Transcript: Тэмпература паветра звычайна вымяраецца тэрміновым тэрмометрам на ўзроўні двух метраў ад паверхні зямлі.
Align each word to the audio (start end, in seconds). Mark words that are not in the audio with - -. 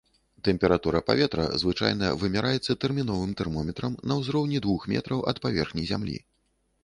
Тэмпература 0.47 0.99
паветра 1.09 1.43
звычайна 1.63 2.07
вымяраецца 2.21 2.77
тэрміновым 2.85 3.35
тэрмометрам 3.41 3.93
на 4.13 4.19
ўзроўні 4.21 4.63
двух 4.67 4.81
метраў 4.95 5.19
ад 5.33 5.37
паверхні 5.47 5.83
зямлі. 5.91 6.17